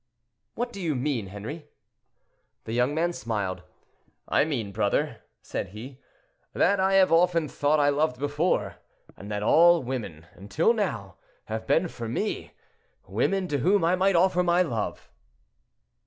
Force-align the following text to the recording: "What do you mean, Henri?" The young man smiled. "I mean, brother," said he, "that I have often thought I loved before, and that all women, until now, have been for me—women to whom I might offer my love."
"What 0.55 0.73
do 0.73 0.81
you 0.81 0.95
mean, 0.95 1.27
Henri?" 1.27 1.67
The 2.63 2.73
young 2.73 2.95
man 2.95 3.13
smiled. 3.13 3.61
"I 4.27 4.45
mean, 4.45 4.71
brother," 4.71 5.21
said 5.43 5.67
he, 5.77 5.99
"that 6.53 6.79
I 6.79 6.93
have 6.93 7.11
often 7.11 7.47
thought 7.47 7.79
I 7.79 7.89
loved 7.89 8.17
before, 8.17 8.77
and 9.15 9.29
that 9.29 9.43
all 9.43 9.83
women, 9.83 10.25
until 10.33 10.73
now, 10.73 11.17
have 11.45 11.67
been 11.67 11.87
for 11.87 12.09
me—women 12.09 13.47
to 13.49 13.59
whom 13.59 13.85
I 13.85 13.95
might 13.95 14.15
offer 14.15 14.41
my 14.41 14.63
love." 14.63 15.11